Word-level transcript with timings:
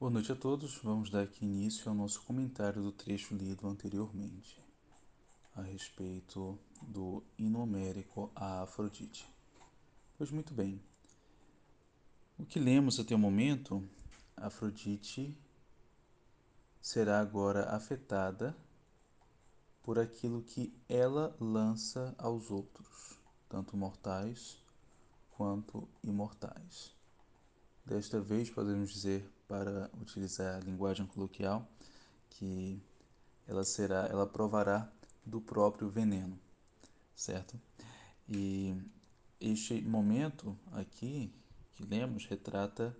Boa 0.00 0.10
noite 0.10 0.32
a 0.32 0.34
todos. 0.34 0.76
Vamos 0.82 1.10
dar 1.10 1.24
aqui 1.24 1.44
início 1.44 1.86
ao 1.86 1.94
nosso 1.94 2.22
comentário 2.22 2.80
do 2.80 2.90
trecho 2.90 3.34
lido 3.34 3.68
anteriormente, 3.68 4.58
a 5.54 5.60
respeito 5.60 6.58
do 6.80 7.22
hino 7.36 7.60
homérico 7.60 8.32
a 8.34 8.62
Afrodite. 8.62 9.28
Pois 10.16 10.30
muito 10.30 10.54
bem. 10.54 10.80
O 12.38 12.46
que 12.46 12.58
lemos 12.58 12.98
até 12.98 13.14
o 13.14 13.18
momento, 13.18 13.86
Afrodite 14.38 15.36
será 16.80 17.20
agora 17.20 17.68
afetada 17.68 18.56
por 19.82 19.98
aquilo 19.98 20.40
que 20.40 20.72
ela 20.88 21.36
lança 21.38 22.14
aos 22.16 22.50
outros, 22.50 23.18
tanto 23.50 23.76
mortais 23.76 24.56
quanto 25.32 25.86
imortais. 26.02 26.90
Desta 27.84 28.18
vez, 28.18 28.48
podemos 28.48 28.90
dizer 28.90 29.30
para 29.50 29.90
utilizar 30.00 30.54
a 30.54 30.60
linguagem 30.60 31.04
coloquial, 31.06 31.68
que 32.30 32.80
ela 33.48 33.64
será, 33.64 34.06
ela 34.06 34.24
provará 34.24 34.88
do 35.26 35.40
próprio 35.40 35.90
veneno, 35.90 36.38
certo? 37.16 37.60
E 38.28 38.80
este 39.40 39.82
momento 39.82 40.56
aqui 40.70 41.34
que 41.74 41.84
lemos 41.84 42.26
retrata 42.26 42.96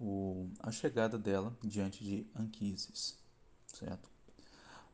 o, 0.00 0.50
a 0.58 0.72
chegada 0.72 1.16
dela 1.16 1.56
diante 1.62 2.02
de 2.02 2.26
Anquises, 2.34 3.16
certo? 3.64 4.10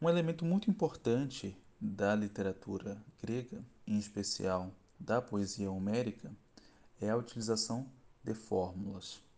Um 0.02 0.08
elemento 0.08 0.44
muito 0.44 0.68
importante 0.68 1.56
da 1.80 2.14
literatura 2.14 3.02
grega, 3.22 3.64
em 3.86 3.98
especial 3.98 4.70
da 4.98 5.22
poesia 5.22 5.70
homérica, 5.70 6.30
é 7.00 7.08
a 7.08 7.16
utilização 7.16 7.90
de 8.22 8.34
fórmulas. 8.34 9.29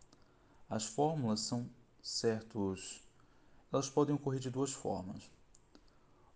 As 0.73 0.85
fórmulas 0.85 1.41
são 1.41 1.69
certos. 2.01 2.99
Elas 3.71 3.91
podem 3.91 4.15
ocorrer 4.15 4.39
de 4.39 4.49
duas 4.49 4.73
formas. 4.73 5.21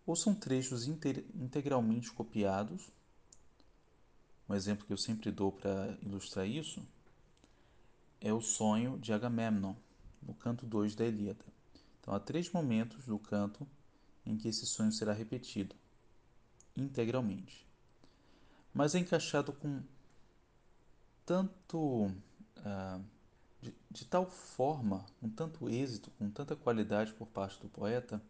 Ou 0.06 0.16
são 0.16 0.36
trechos 0.36 0.86
integralmente 0.86 2.12
copiados. 2.12 2.88
Um 4.48 4.54
exemplo 4.54 4.86
que 4.86 4.94
eu 4.94 4.98
sempre 4.98 5.32
dou 5.32 5.52
para 5.52 5.98
ilustrar 6.04 6.48
isso 6.48 6.86
é 8.22 8.32
o 8.32 8.40
sonho 8.40 9.00
de 9.00 9.12
Agamemnon, 9.12 9.74
no 10.22 10.36
canto 10.36 10.68
2 10.68 10.94
da 10.94 11.08
Ilíada. 11.08 11.44
Então, 12.00 12.14
há 12.14 12.20
três 12.20 12.52
momentos 12.52 13.06
do 13.06 13.18
canto 13.18 13.68
em 14.24 14.38
que 14.38 14.48
esse 14.48 14.68
sonho 14.68 14.92
será 14.92 15.14
repetido 15.14 15.76
integralmente. 16.76 17.66
Mas 18.72 18.94
é 18.94 19.00
encaixado 19.00 19.52
com 19.52 19.82
tanto. 21.26 22.06
Uh, 22.58 23.17
de, 23.62 23.74
de 23.90 24.06
tal 24.06 24.26
forma, 24.26 25.06
com 25.20 25.30
tanto 25.30 25.70
êxito, 25.70 26.12
com 26.12 26.30
tanta 26.30 26.56
qualidade 26.56 27.14
por 27.14 27.28
parte 27.28 27.60
do 27.60 27.70
poeta, 27.70 28.22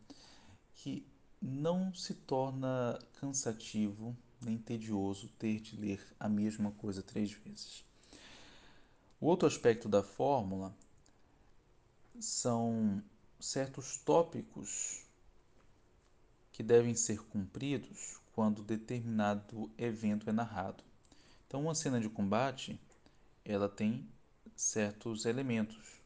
que 0.73 1.05
não 1.41 1.93
se 1.93 2.13
torna 2.13 2.97
cansativo 3.19 4.15
nem 4.41 4.57
tedioso 4.57 5.29
ter 5.39 5.59
de 5.59 5.75
ler 5.75 6.05
a 6.19 6.29
mesma 6.29 6.71
coisa 6.71 7.01
três 7.01 7.31
vezes. 7.31 7.83
O 9.19 9.25
outro 9.25 9.47
aspecto 9.47 9.89
da 9.89 10.03
fórmula 10.03 10.75
são 12.19 13.01
certos 13.39 13.97
tópicos 13.97 15.05
que 16.51 16.63
devem 16.63 16.95
ser 16.95 17.23
cumpridos 17.23 18.19
quando 18.33 18.63
determinado 18.63 19.71
evento 19.77 20.29
é 20.29 20.33
narrado. 20.33 20.83
Então, 21.47 21.61
uma 21.61 21.75
cena 21.75 21.99
de 21.99 22.09
combate, 22.09 22.79
ela 23.43 23.69
tem 23.69 24.07
certos 24.57 25.25
elementos. 25.25 26.01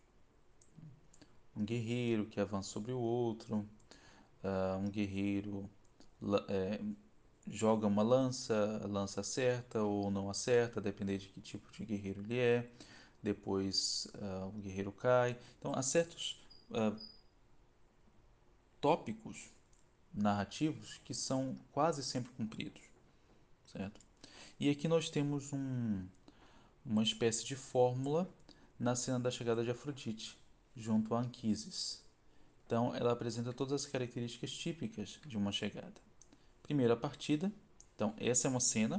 Um 1.55 1.65
guerreiro 1.65 2.25
que 2.25 2.39
avança 2.39 2.69
sobre 2.69 2.91
o 2.91 2.99
outro, 2.99 3.67
uh, 4.43 4.77
um 4.77 4.89
guerreiro 4.89 5.69
é, 6.47 6.79
joga 7.47 7.87
uma 7.87 8.03
lança, 8.03 8.81
lança 8.87 9.21
acerta 9.21 9.81
ou 9.81 10.11
não 10.11 10.29
acerta, 10.29 10.79
depende 10.79 11.17
de 11.17 11.27
que 11.29 11.41
tipo 11.41 11.71
de 11.71 11.85
guerreiro 11.85 12.21
ele 12.21 12.37
é. 12.37 12.69
Depois 13.23 14.07
uh, 14.15 14.47
o 14.47 14.61
guerreiro 14.61 14.91
cai. 14.91 15.37
Então 15.59 15.73
há 15.75 15.81
certos 15.81 16.41
uh, 16.71 16.99
tópicos 18.79 19.49
narrativos 20.13 20.99
que 21.05 21.13
são 21.13 21.55
quase 21.71 22.03
sempre 22.03 22.31
cumpridos, 22.33 22.81
certo? 23.71 24.01
E 24.59 24.69
aqui 24.69 24.87
nós 24.87 25.09
temos 25.09 25.53
um, 25.53 26.05
uma 26.85 27.03
espécie 27.03 27.45
de 27.45 27.55
fórmula 27.55 28.29
na 28.81 28.95
cena 28.95 29.19
da 29.19 29.29
chegada 29.29 29.63
de 29.63 29.69
Afrodite, 29.69 30.35
junto 30.75 31.13
a 31.13 31.19
Anquises. 31.19 32.03
Então, 32.65 32.95
ela 32.95 33.11
apresenta 33.11 33.53
todas 33.53 33.73
as 33.73 33.85
características 33.85 34.51
típicas 34.51 35.19
de 35.23 35.37
uma 35.37 35.51
chegada. 35.51 35.93
Primeiro, 36.63 36.91
a 36.91 36.97
partida. 36.97 37.51
Então, 37.93 38.15
essa 38.17 38.47
é 38.47 38.49
uma 38.49 38.59
cena 38.59 38.97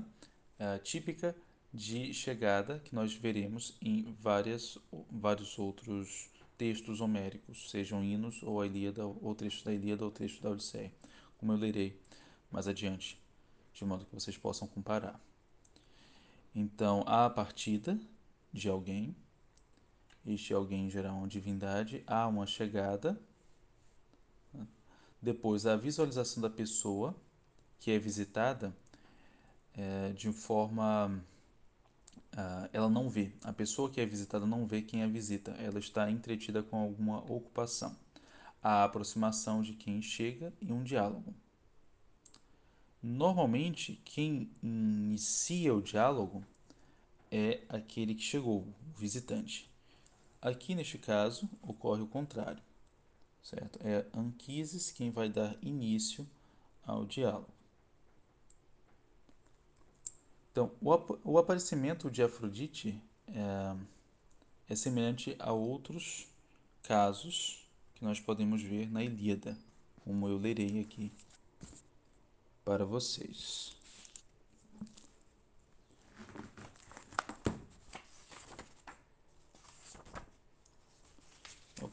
uh, 0.60 0.80
típica 0.84 1.34
de 1.74 2.14
chegada 2.14 2.78
que 2.78 2.94
nós 2.94 3.12
veremos 3.12 3.76
em 3.82 4.14
várias, 4.20 4.78
vários 5.10 5.58
outros 5.58 6.30
textos 6.56 7.00
homéricos, 7.00 7.68
sejam 7.68 8.04
hinos 8.04 8.40
ou 8.44 8.60
a 8.60 8.66
Ilíada, 8.66 9.04
ou 9.04 9.34
trechos 9.34 9.64
da 9.64 9.74
Ilíada 9.74 10.04
ou 10.04 10.12
trechos 10.12 10.38
da 10.38 10.50
Odisseia, 10.50 10.92
como 11.38 11.50
eu 11.50 11.56
lerei 11.56 12.00
mais 12.52 12.68
adiante, 12.68 13.20
de 13.74 13.84
modo 13.84 14.04
que 14.04 14.14
vocês 14.14 14.36
possam 14.36 14.68
comparar. 14.68 15.20
Então, 16.54 17.02
a 17.04 17.28
partida 17.28 17.98
de 18.52 18.68
alguém, 18.68 19.16
este 20.26 20.54
alguém 20.54 20.88
gerar 20.88 21.12
uma 21.12 21.28
divindade, 21.28 22.02
há 22.06 22.26
uma 22.26 22.46
chegada, 22.46 23.20
depois 25.20 25.66
a 25.66 25.76
visualização 25.76 26.42
da 26.42 26.50
pessoa 26.50 27.14
que 27.78 27.90
é 27.90 27.98
visitada 27.98 28.74
é, 29.74 30.12
de 30.12 30.32
forma 30.32 31.22
Uh, 32.32 32.64
ela 32.72 32.88
não 32.88 33.10
vê, 33.10 33.30
a 33.44 33.52
pessoa 33.52 33.90
que 33.90 34.00
é 34.00 34.06
visitada 34.06 34.46
não 34.46 34.66
vê 34.66 34.80
quem 34.80 35.02
a 35.02 35.06
visita, 35.06 35.50
ela 35.58 35.78
está 35.78 36.10
entretida 36.10 36.62
com 36.62 36.78
alguma 36.78 37.18
ocupação. 37.30 37.94
A 38.62 38.84
aproximação 38.84 39.60
de 39.60 39.74
quem 39.74 40.00
chega 40.00 40.50
e 40.58 40.72
um 40.72 40.82
diálogo. 40.82 41.34
Normalmente, 43.02 44.00
quem 44.02 44.50
inicia 44.62 45.74
o 45.74 45.82
diálogo 45.82 46.42
é 47.30 47.60
aquele 47.68 48.14
que 48.14 48.22
chegou, 48.22 48.60
o 48.60 48.98
visitante. 48.98 49.70
Aqui 50.42 50.74
neste 50.74 50.98
caso 50.98 51.48
ocorre 51.62 52.02
o 52.02 52.06
contrário, 52.08 52.60
certo? 53.40 53.78
É 53.80 54.04
Anquises 54.12 54.90
quem 54.90 55.08
vai 55.08 55.28
dar 55.28 55.56
início 55.62 56.28
ao 56.84 57.04
diálogo. 57.04 57.54
Então, 60.50 60.72
o, 60.80 60.92
ap 60.92 61.10
o 61.22 61.38
aparecimento 61.38 62.10
de 62.10 62.24
Afrodite 62.24 63.00
é, 63.28 63.76
é 64.68 64.74
semelhante 64.74 65.36
a 65.38 65.52
outros 65.52 66.26
casos 66.82 67.64
que 67.94 68.04
nós 68.04 68.18
podemos 68.18 68.60
ver 68.60 68.90
na 68.90 69.04
Ilíada, 69.04 69.56
como 70.04 70.26
eu 70.26 70.38
lerei 70.38 70.80
aqui 70.80 71.12
para 72.64 72.84
vocês. 72.84 73.80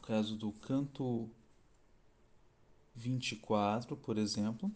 Caso 0.10 0.36
do 0.36 0.52
canto 0.54 1.30
24, 2.96 3.96
por 3.96 4.18
exemplo, 4.18 4.72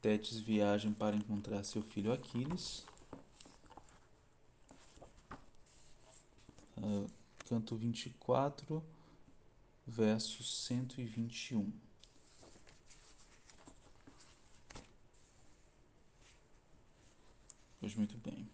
Tétis 0.00 0.38
viaja 0.38 0.88
para 0.92 1.16
encontrar 1.16 1.64
seu 1.64 1.82
filho 1.82 2.12
Aquiles. 2.12 2.86
Uh, 6.76 7.10
canto 7.48 7.74
24, 7.74 8.80
verso 9.84 10.44
121. 10.44 11.72
Pois 17.80 17.96
muito 17.96 18.16
bem. 18.18 18.48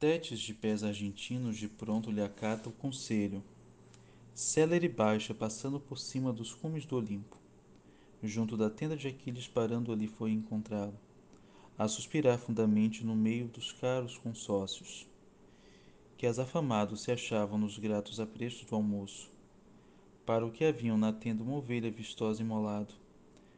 Tétis 0.00 0.40
de 0.40 0.52
pés 0.52 0.82
argentinos 0.82 1.56
de 1.56 1.68
pronto 1.68 2.10
lhe 2.10 2.20
acata 2.20 2.68
o 2.68 2.72
conselho 2.72 3.44
célere 4.40 4.88
baixa 4.88 5.34
passando 5.34 5.78
por 5.78 5.98
cima 5.98 6.32
dos 6.32 6.54
cumes 6.54 6.86
do 6.86 6.96
Olimpo. 6.96 7.36
Junto 8.22 8.56
da 8.56 8.70
tenda 8.70 8.96
de 8.96 9.06
Aquiles 9.06 9.46
parando 9.46 9.92
ali 9.92 10.08
foi 10.08 10.30
encontrá-lo, 10.30 10.98
a 11.76 11.86
suspirar 11.86 12.38
fundamente 12.38 13.04
no 13.04 13.14
meio 13.14 13.48
dos 13.48 13.70
caros 13.70 14.16
consócios, 14.16 15.06
que 16.16 16.26
as 16.26 16.38
afamados 16.38 17.02
se 17.02 17.12
achavam 17.12 17.58
nos 17.58 17.78
gratos 17.78 18.18
aprestos 18.18 18.66
do 18.66 18.74
almoço. 18.74 19.30
Para 20.24 20.46
o 20.46 20.50
que 20.50 20.64
haviam 20.64 20.96
na 20.96 21.12
tenda 21.12 21.42
uma 21.42 21.56
ovelha 21.56 21.90
vistosa 21.90 22.40
imolado, 22.40 22.94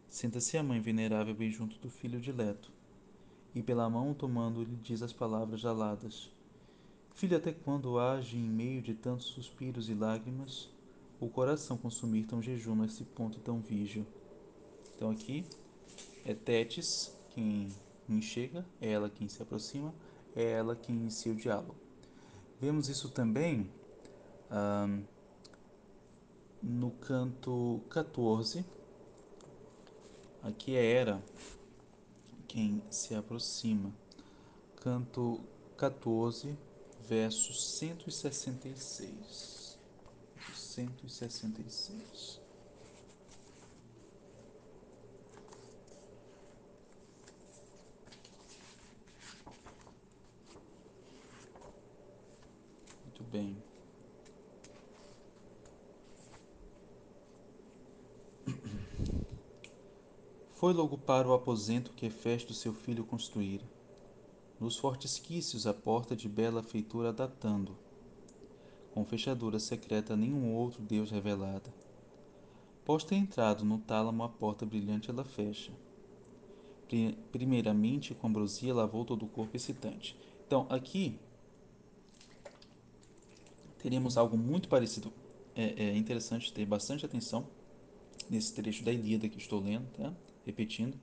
senta-se 0.08 0.58
a 0.58 0.64
mãe 0.64 0.80
venerável 0.80 1.32
bem 1.32 1.52
junto 1.52 1.78
do 1.78 1.88
filho 1.88 2.20
dileto, 2.20 2.72
e 3.54 3.62
pela 3.62 3.88
mão 3.88 4.12
tomando 4.12 4.64
lhe 4.64 4.76
diz 4.82 5.00
as 5.00 5.12
palavras 5.12 5.64
aladas. 5.64 6.28
Filho, 7.14 7.36
até 7.36 7.52
quando 7.52 8.00
age 8.00 8.36
em 8.36 8.48
meio 8.48 8.82
de 8.82 8.94
tantos 8.94 9.26
suspiros 9.26 9.88
e 9.88 9.94
lágrimas 9.94 10.71
o 11.24 11.28
coração 11.28 11.78
consumir 11.78 12.26
tão 12.26 12.42
jejum 12.42 12.74
nesse 12.74 13.04
ponto 13.04 13.38
tão 13.38 13.60
vígio. 13.60 14.04
Então 14.96 15.08
aqui 15.08 15.46
é 16.24 16.34
Tétis 16.34 17.16
quem, 17.30 17.68
chega, 18.20 18.66
é 18.80 18.90
ela 18.90 19.08
quem 19.08 19.28
se 19.28 19.40
aproxima, 19.40 19.94
é 20.34 20.50
ela 20.50 20.74
quem 20.74 20.96
inicia 20.96 21.30
o 21.30 21.36
diálogo. 21.36 21.76
Vemos 22.60 22.88
isso 22.88 23.08
também 23.08 23.70
ah, 24.50 24.88
no 26.60 26.90
canto 26.90 27.80
14. 27.88 28.64
Aqui 30.42 30.74
é 30.74 30.84
Era 30.84 31.22
quem 32.48 32.82
se 32.90 33.14
aproxima. 33.14 33.94
Canto 34.74 35.38
14, 35.76 36.58
verso 37.06 37.54
166. 37.54 39.61
166. 40.72 42.40
Muito 53.04 53.22
bem. 53.24 53.62
Foi 60.54 60.72
logo 60.72 60.96
para 60.96 61.28
o 61.28 61.34
aposento 61.34 61.92
que 61.92 62.06
Hefesto 62.06 62.54
seu 62.54 62.72
filho 62.72 63.04
construíra, 63.04 63.68
nos 64.58 64.78
fortes 64.78 65.18
quícios 65.18 65.66
a 65.66 65.74
porta 65.74 66.16
de 66.16 66.30
bela 66.30 66.62
feitura 66.62 67.12
datando, 67.12 67.76
com 69.02 69.04
fechadura 69.04 69.58
secreta 69.58 70.16
nenhum 70.16 70.54
outro 70.54 70.80
Deus 70.80 71.10
revelada. 71.10 71.74
Pós 72.84 73.02
ter 73.02 73.16
entrado 73.16 73.64
no 73.64 73.78
tálamo 73.78 74.22
a 74.22 74.28
porta 74.28 74.64
brilhante 74.64 75.10
ela 75.10 75.24
fecha. 75.24 75.72
Primeiramente 77.32 78.14
com 78.14 78.28
ambrosia 78.28 78.72
lavou 78.72 79.04
todo 79.04 79.24
o 79.24 79.28
corpo 79.28 79.56
excitante. 79.56 80.16
Então, 80.46 80.66
aqui 80.68 81.18
teremos 83.78 84.16
algo 84.16 84.36
muito 84.36 84.68
parecido. 84.68 85.12
É, 85.54 85.84
é 85.84 85.96
interessante 85.96 86.52
ter 86.52 86.64
bastante 86.64 87.04
atenção 87.04 87.46
nesse 88.30 88.54
trecho 88.54 88.84
da 88.84 88.92
Ilíada 88.92 89.28
que 89.28 89.38
estou 89.38 89.60
lendo, 89.60 89.86
tá? 89.96 90.12
Repetindo, 90.46 90.94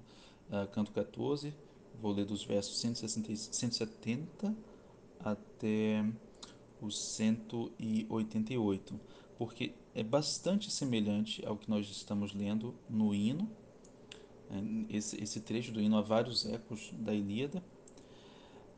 uh, 0.49 0.67
canto 0.71 0.91
14, 0.91 1.53
vou 2.01 2.13
ler 2.13 2.25
dos 2.25 2.43
versos 2.43 2.79
160, 2.79 3.35
170 3.35 4.55
até 5.19 6.05
o 6.81 6.91
188, 6.91 8.99
porque 9.37 9.73
é 9.93 10.03
bastante 10.03 10.71
semelhante 10.71 11.45
ao 11.45 11.57
que 11.57 11.69
nós 11.69 11.89
estamos 11.89 12.33
lendo 12.33 12.73
no 12.89 13.13
hino. 13.13 13.49
Né, 14.49 14.85
esse, 14.89 15.21
esse 15.21 15.41
trecho 15.41 15.71
do 15.71 15.81
hino 15.81 15.97
há 15.97 16.01
vários 16.01 16.45
ecos 16.45 16.93
da 16.97 17.13
Ilíada. 17.13 17.63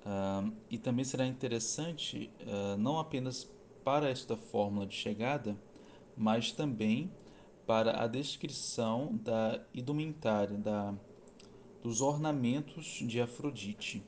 Uh, 0.01 0.51
e 0.69 0.79
também 0.79 1.05
será 1.05 1.27
interessante, 1.27 2.31
uh, 2.41 2.75
não 2.77 2.99
apenas 2.99 3.47
para 3.83 4.09
esta 4.09 4.35
fórmula 4.35 4.87
de 4.87 4.95
chegada, 4.95 5.55
mas 6.17 6.51
também 6.51 7.11
para 7.67 8.03
a 8.03 8.07
descrição 8.07 9.15
da 9.23 9.63
indumentária, 9.73 10.57
da, 10.57 10.93
dos 11.83 12.01
ornamentos 12.01 13.03
de 13.05 13.21
Afrodite. 13.21 14.03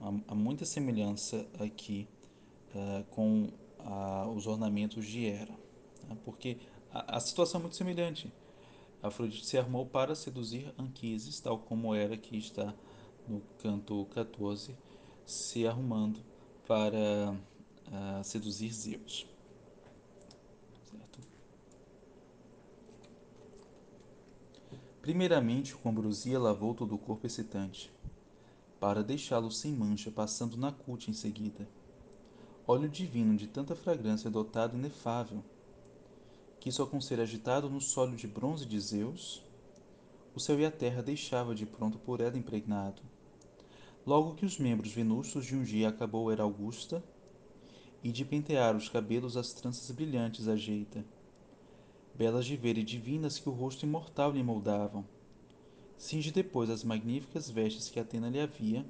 Há, 0.00 0.12
há 0.28 0.34
muita 0.34 0.64
semelhança 0.64 1.46
aqui 1.58 2.08
uh, 2.74 3.04
com 3.10 3.48
uh, 3.78 4.28
os 4.34 4.46
ornamentos 4.46 5.06
de 5.06 5.26
Hera, 5.26 5.56
né? 6.08 6.16
porque 6.24 6.58
a, 6.92 7.16
a, 7.16 7.20
situação 7.20 7.60
é 7.60 7.62
muito 7.62 7.76
semelhante. 7.76 8.32
Afrodite 9.02 9.46
se 9.46 9.58
armou 9.58 9.86
para 9.86 10.14
seduzir 10.14 10.72
Anquises, 10.78 11.40
tal 11.40 11.58
como 11.58 11.94
Hera 11.94 12.16
que 12.16 12.36
está 12.36 12.74
no 13.28 13.40
canto 13.58 14.06
14, 14.06 14.76
se 15.24 15.66
arrumando 15.66 16.20
para 16.66 17.36
uh, 17.88 18.24
seduzir 18.24 18.72
Zeus. 18.72 19.26
Primeiramente, 25.02 25.76
com 25.76 25.90
ambrosia 25.90 26.38
lavou 26.38 26.74
todo 26.74 26.94
o 26.94 26.98
corpo 26.98 27.26
excitante, 27.26 27.92
para 28.80 29.02
deixá-lo 29.02 29.50
sem 29.50 29.70
mancha, 29.70 30.10
passando 30.10 30.56
na 30.56 30.72
cute 30.72 31.10
em 31.10 31.12
seguida 31.12 31.68
óleo 32.66 32.88
divino 32.88 33.36
de 33.36 33.46
tanta 33.46 33.76
fragrância 33.76 34.30
dotado 34.30 34.76
inefável, 34.76 35.44
que 36.58 36.72
só 36.72 36.86
com 36.86 37.00
ser 37.00 37.20
agitado 37.20 37.68
no 37.68 37.80
solo 37.80 38.16
de 38.16 38.26
bronze 38.26 38.64
de 38.64 38.80
Zeus, 38.80 39.42
o 40.34 40.40
céu 40.40 40.58
e 40.58 40.64
a 40.64 40.70
terra 40.70 41.02
deixava 41.02 41.54
de 41.54 41.66
pronto 41.66 41.98
por 41.98 42.20
ela 42.20 42.38
impregnado. 42.38 43.02
Logo 44.06 44.34
que 44.34 44.46
os 44.46 44.58
membros 44.58 44.92
venustos 44.92 45.44
de 45.44 45.54
um 45.54 45.62
dia 45.62 45.90
acabou 45.90 46.32
era 46.32 46.42
Augusta, 46.42 47.04
e 48.02 48.12
de 48.12 48.24
pentear 48.24 48.76
os 48.76 48.88
cabelos 48.88 49.36
as 49.36 49.52
tranças 49.52 49.90
brilhantes 49.90 50.46
ajeita, 50.46 51.04
belas 52.14 52.44
de 52.44 52.56
ver 52.56 52.76
e 52.76 52.82
divinas 52.82 53.38
que 53.38 53.48
o 53.48 53.52
rosto 53.52 53.84
imortal 53.86 54.30
lhe 54.30 54.42
moldavam. 54.42 55.06
Cinge 55.96 56.30
depois 56.30 56.68
as 56.68 56.84
magníficas 56.84 57.48
vestes 57.48 57.88
que 57.88 57.98
Atena 57.98 58.28
lhe 58.28 58.38
havia, 58.38 58.84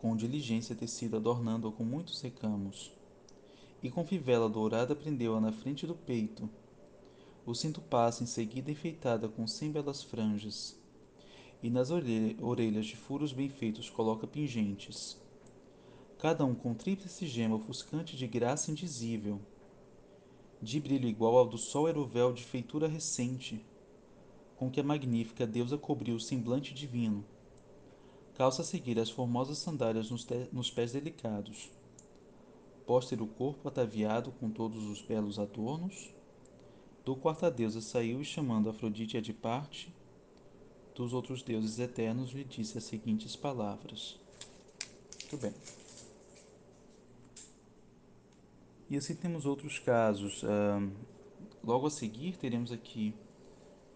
com 0.00 0.16
diligência 0.16 0.74
tecido 0.74 1.16
adornando-a 1.16 1.70
com 1.70 1.84
muitos 1.84 2.22
recamos. 2.22 2.90
E 3.82 3.90
com 3.90 4.02
fivela 4.02 4.48
dourada 4.48 4.96
prendeu-a 4.96 5.38
na 5.38 5.52
frente 5.52 5.86
do 5.86 5.94
peito. 5.94 6.48
O 7.44 7.54
cinto 7.54 7.82
passa 7.82 8.22
em 8.22 8.26
seguida 8.26 8.70
enfeitada 8.70 9.28
com 9.28 9.46
cem 9.46 9.70
belas 9.70 10.02
franjas. 10.02 10.74
E 11.62 11.68
nas 11.68 11.90
orelhas 11.90 12.86
de 12.86 12.96
furos 12.96 13.34
bem 13.34 13.50
feitos 13.50 13.90
coloca 13.90 14.26
pingentes. 14.26 15.20
Cada 16.18 16.46
um 16.46 16.54
com 16.54 16.72
tríplice 16.72 17.26
gema 17.26 17.56
ofuscante 17.56 18.16
de 18.16 18.26
graça 18.26 18.70
indizível. 18.70 19.38
De 20.62 20.80
brilho 20.80 21.08
igual 21.08 21.36
ao 21.36 21.46
do 21.46 21.58
sol 21.58 21.86
era 21.86 22.00
o 22.00 22.06
véu 22.06 22.32
de 22.32 22.42
feitura 22.42 22.88
recente, 22.88 23.62
com 24.56 24.70
que 24.70 24.80
a 24.80 24.84
magnífica 24.84 25.46
deusa 25.46 25.76
cobriu 25.76 26.16
o 26.16 26.20
semblante 26.20 26.72
divino 26.72 27.22
calça 28.40 28.62
a 28.62 28.64
seguir 28.64 28.98
as 28.98 29.10
formosas 29.10 29.58
sandálias 29.58 30.10
nos, 30.10 30.26
nos 30.50 30.70
pés 30.70 30.92
delicados. 30.92 31.70
Póster 32.86 33.20
o 33.20 33.26
corpo 33.26 33.68
ataviado 33.68 34.32
com 34.32 34.48
todos 34.48 34.82
os 34.84 35.02
belos 35.02 35.38
adornos. 35.38 36.10
Do 37.04 37.14
quarto 37.14 37.44
a 37.44 37.50
deusa 37.50 37.82
saiu 37.82 38.22
e 38.22 38.24
chamando 38.24 38.70
Afrodite 38.70 39.18
a 39.18 39.20
de 39.20 39.34
parte, 39.34 39.94
dos 40.94 41.12
outros 41.12 41.42
deuses 41.42 41.78
eternos 41.78 42.30
lhe 42.30 42.42
disse 42.42 42.78
as 42.78 42.84
seguintes 42.84 43.36
palavras. 43.36 44.18
Muito 45.20 45.36
bem. 45.36 45.52
E 48.88 48.96
assim 48.96 49.14
temos 49.16 49.44
outros 49.44 49.78
casos. 49.78 50.42
Uh, 50.44 50.90
logo 51.62 51.88
a 51.88 51.90
seguir 51.90 52.38
teremos 52.38 52.72
aqui 52.72 53.14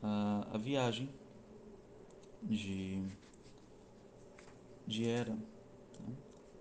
uh, 0.02 0.54
a 0.54 0.58
viagem 0.58 1.08
de 2.42 3.23
de 4.86 5.08
Era, 5.08 5.32
né? 5.32 6.14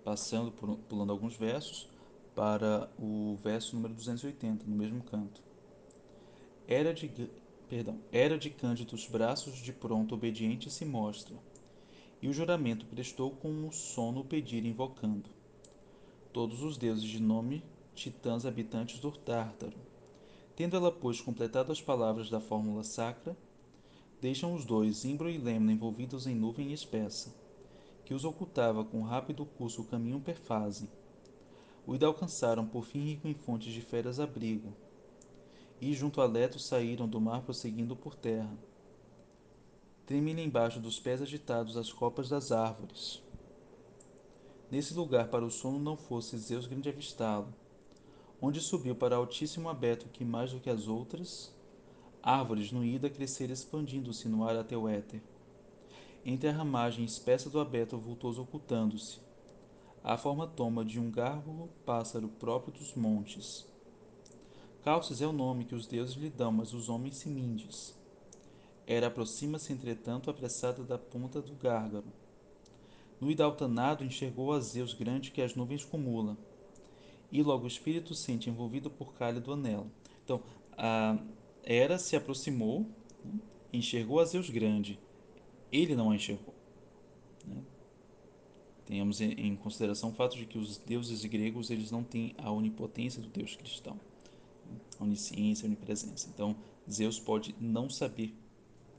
passando 0.03 0.51
por, 0.51 0.77
pulando 0.77 1.11
alguns 1.11 1.35
versos 1.35 1.89
para 2.35 2.89
o 2.97 3.37
verso 3.43 3.75
número 3.75 3.93
280, 3.93 4.65
no 4.65 4.75
mesmo 4.75 5.03
canto. 5.03 5.41
Era 6.67 6.93
de, 6.93 7.11
perdão, 7.69 7.99
era 8.11 8.37
de 8.37 8.49
Cândidos 8.49 9.07
braços 9.07 9.57
de 9.57 9.73
pronto 9.73 10.15
obediente 10.15 10.71
se 10.71 10.85
mostra, 10.85 11.35
e 12.21 12.27
o 12.27 12.33
juramento 12.33 12.85
prestou 12.85 13.31
com 13.31 13.67
o 13.67 13.71
sono 13.71 14.23
pedir 14.23 14.65
invocando. 14.65 15.29
Todos 16.31 16.63
os 16.63 16.77
deuses 16.77 17.03
de 17.03 17.21
nome, 17.21 17.63
titãs 17.93 18.45
habitantes 18.45 18.99
do 18.99 19.11
Tártaro. 19.11 19.77
Tendo 20.55 20.77
ela, 20.77 20.91
pois, 20.91 21.19
completado 21.19 21.71
as 21.71 21.81
palavras 21.81 22.29
da 22.29 22.39
fórmula 22.39 22.83
sacra, 22.83 23.35
deixam 24.21 24.53
os 24.55 24.65
dois, 24.65 25.03
Imbro 25.03 25.29
e 25.29 25.37
Lemna, 25.37 25.71
envolvidos 25.71 26.25
em 26.25 26.33
nuvem 26.33 26.71
espessa 26.71 27.42
que 28.05 28.13
os 28.13 28.25
ocultava 28.25 28.83
com 28.83 29.01
rápido 29.01 29.45
curso 29.45 29.81
o 29.81 29.85
caminho 29.85 30.19
perfase. 30.19 30.89
O 31.85 31.95
ida 31.95 32.05
alcançaram 32.05 32.65
por 32.65 32.85
fim 32.85 32.99
rico 32.99 33.27
em 33.27 33.33
fontes 33.33 33.73
de 33.73 33.81
feras 33.81 34.19
abrigo, 34.19 34.73
e 35.79 35.93
junto 35.93 36.21
a 36.21 36.25
Leto 36.25 36.59
saíram 36.59 37.07
do 37.07 37.19
mar 37.19 37.41
prosseguindo 37.41 37.95
por 37.95 38.15
terra. 38.15 38.57
Tremem 40.05 40.39
embaixo 40.39 40.79
dos 40.79 40.99
pés 40.99 41.21
agitados 41.21 41.77
as 41.77 41.91
copas 41.91 42.29
das 42.29 42.51
árvores. 42.51 43.21
Nesse 44.69 44.93
lugar 44.93 45.27
para 45.29 45.45
o 45.45 45.51
sono 45.51 45.79
não 45.79 45.95
fosse 45.95 46.37
Zeus 46.37 46.65
grande 46.65 46.89
avistá-lo, 46.89 47.53
onde 48.41 48.59
subiu 48.59 48.95
para 48.95 49.15
altíssimo 49.15 49.69
abeto 49.69 50.09
que 50.09 50.25
mais 50.25 50.51
do 50.51 50.59
que 50.59 50.69
as 50.69 50.87
outras, 50.87 51.53
árvores 52.21 52.71
no 52.71 52.83
ida 52.83 53.09
crescer 53.09 53.49
expandindo-se 53.49 54.27
no 54.27 54.43
ar 54.47 54.57
até 54.57 54.75
o 54.75 54.87
éter 54.87 55.21
entre 56.25 56.47
a 56.49 56.53
ramagem 56.53 57.03
espessa 57.03 57.49
do 57.49 57.59
abeto 57.59 57.97
vultoso 57.97 58.41
ocultando-se. 58.41 59.19
A 60.03 60.17
forma 60.17 60.47
toma 60.47 60.83
de 60.83 60.99
um 60.99 61.09
gárgulo 61.09 61.69
pássaro 61.85 62.27
próprio 62.27 62.73
dos 62.73 62.93
montes. 62.93 63.65
Calces 64.83 65.21
é 65.21 65.27
o 65.27 65.31
nome 65.31 65.63
que 65.63 65.75
os 65.75 65.87
deuses 65.87 66.15
lhe 66.15 66.29
dão, 66.29 66.51
mas 66.51 66.73
os 66.73 66.89
homens 66.89 67.17
se 67.17 67.29
mindes. 67.29 67.97
Era 68.85 69.07
aproxima-se, 69.07 69.71
entretanto, 69.71 70.29
apressada 70.29 70.83
da 70.83 70.97
ponta 70.97 71.41
do 71.41 71.55
gárgaro. 71.55 72.11
No 73.19 73.31
idaltanado 73.31 74.03
enxergou 74.03 74.51
a 74.51 74.59
Zeus 74.59 74.93
grande 74.93 75.31
que 75.31 75.41
as 75.41 75.55
nuvens 75.55 75.85
cumula. 75.85 76.37
E 77.31 77.41
logo 77.41 77.63
o 77.63 77.67
espírito 77.67 78.13
sente 78.13 78.49
envolvido 78.49 78.89
por 78.89 79.13
cálido 79.13 79.53
anelo. 79.53 79.89
Então, 80.25 80.41
a 80.77 81.17
Hera 81.63 81.97
se 81.97 82.17
aproximou, 82.17 82.85
enxergou 83.71 84.19
a 84.19 84.25
Zeus 84.25 84.49
grande. 84.49 84.99
Ele 85.73 85.95
não 85.95 86.11
a 86.11 86.15
enxergou. 86.15 86.53
Né? 87.47 87.63
Tenhamos 88.85 89.19
em 89.19 89.55
consideração 89.55 90.11
o 90.11 90.13
fato 90.13 90.37
de 90.37 90.45
que 90.45 90.59
os 90.59 90.77
deuses 90.77 91.25
gregos 91.25 91.71
eles 91.71 91.89
não 91.89 92.03
têm 92.03 92.35
a 92.37 92.51
onipotência 92.51 93.19
do 93.19 93.27
deus 93.27 93.55
cristão, 93.55 93.99
a 94.99 95.03
onisciência, 95.03 95.65
a 95.65 95.67
onipresença. 95.67 96.29
Então, 96.31 96.55
Zeus 96.89 97.19
pode 97.19 97.55
não 97.59 97.89
saber 97.89 98.35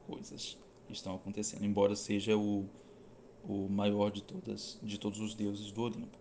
coisas 0.08 0.58
que 0.86 0.92
estão 0.92 1.14
acontecendo, 1.14 1.64
embora 1.64 1.94
seja 1.94 2.36
o, 2.36 2.68
o 3.44 3.68
maior 3.68 4.10
de 4.10 4.22
todas 4.22 4.78
de 4.82 4.98
todos 4.98 5.20
os 5.20 5.34
deuses 5.34 5.70
do 5.70 5.82
Olimpo. 5.82 6.18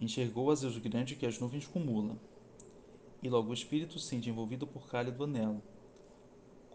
Enxergou 0.00 0.50
a 0.50 0.54
Zeus 0.56 0.76
grande 0.78 1.14
que 1.14 1.24
as 1.24 1.38
nuvens 1.38 1.66
cumula, 1.66 2.16
e 3.22 3.28
logo 3.28 3.50
o 3.50 3.54
espírito 3.54 3.98
sente 3.98 4.28
envolvido 4.28 4.66
por 4.66 4.88
cálido 4.88 5.22
anelo, 5.24 5.62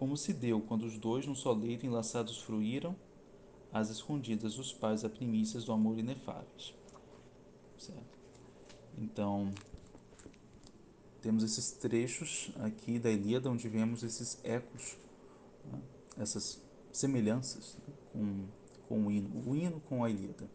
como 0.01 0.17
se 0.17 0.34
deu 0.34 0.60
quando 0.60 0.81
os 0.84 0.98
dois 0.98 1.27
num 1.27 1.36
só 1.36 1.51
leito 1.51 1.86
enlaçados 1.86 2.39
fruíram 2.39 2.96
às 3.72 3.91
escondidas 3.91 4.58
os 4.58 4.74
pais 4.74 5.05
a 5.05 5.10
primícias 5.10 5.63
do 5.63 5.72
amor 5.72 5.96
inefáveis. 6.00 6.74
Certo? 7.77 8.17
Então, 8.98 9.53
temos 11.22 11.43
esses 11.43 11.74
trechos 11.74 12.51
aqui 12.62 12.98
da 12.98 13.12
Ilíada 13.12 13.51
onde 13.51 13.70
vemos 13.70 14.01
esses 14.01 14.43
ecos, 14.43 14.98
né? 15.72 15.79
essas 16.17 16.60
semelhanças 16.91 17.77
né? 17.88 17.93
com, 18.12 18.46
com 18.88 19.05
o 19.05 19.12
hino, 19.12 19.43
o 19.48 19.55
hino 19.55 19.79
com 19.81 20.03
a 20.03 20.10
Ilíada. 20.10 20.50